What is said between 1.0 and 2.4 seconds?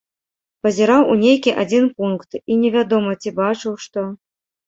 у нейкі адзін пункт,